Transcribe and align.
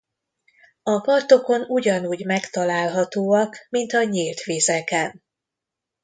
A 0.83 0.99
partokon 0.99 1.61
ugyanúgy 1.61 2.25
megtalálhatóak 2.25 3.65
mint 3.69 3.93
a 3.93 4.03
nyílt 4.03 4.43
vizeken. 4.43 5.23